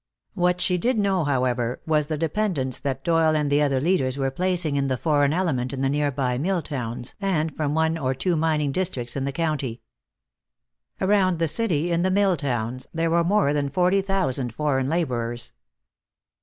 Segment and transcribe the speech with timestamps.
[0.33, 4.31] What she did know, however, was the dependence that Doyle and the other leaders were
[4.31, 8.35] placing in the foreign element in the nearby mill towns and from one or two
[8.35, 9.83] mining districts in the county.
[10.99, 15.51] Around the city, in the mill towns, there were more than forty thousand foreign laborers.